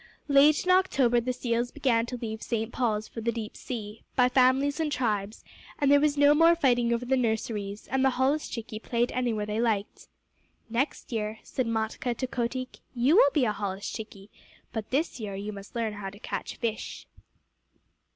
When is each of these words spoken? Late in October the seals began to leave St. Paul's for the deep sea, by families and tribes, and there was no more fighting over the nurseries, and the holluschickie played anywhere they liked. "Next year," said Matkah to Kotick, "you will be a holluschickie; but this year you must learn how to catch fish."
Late 0.27 0.65
in 0.65 0.71
October 0.71 1.21
the 1.21 1.31
seals 1.31 1.69
began 1.69 2.07
to 2.07 2.17
leave 2.17 2.41
St. 2.41 2.71
Paul's 2.71 3.07
for 3.07 3.21
the 3.21 3.31
deep 3.31 3.55
sea, 3.55 4.01
by 4.15 4.29
families 4.29 4.79
and 4.79 4.91
tribes, 4.91 5.43
and 5.77 5.91
there 5.91 5.99
was 5.99 6.17
no 6.17 6.33
more 6.33 6.55
fighting 6.55 6.91
over 6.91 7.05
the 7.05 7.15
nurseries, 7.15 7.87
and 7.87 8.03
the 8.03 8.09
holluschickie 8.09 8.81
played 8.81 9.11
anywhere 9.11 9.45
they 9.45 9.61
liked. 9.61 10.07
"Next 10.71 11.11
year," 11.11 11.37
said 11.43 11.67
Matkah 11.67 12.15
to 12.17 12.25
Kotick, 12.25 12.79
"you 12.95 13.15
will 13.15 13.29
be 13.31 13.45
a 13.45 13.53
holluschickie; 13.53 14.29
but 14.73 14.89
this 14.89 15.19
year 15.19 15.35
you 15.35 15.53
must 15.53 15.75
learn 15.75 15.93
how 15.93 16.09
to 16.09 16.17
catch 16.17 16.55
fish." 16.55 17.05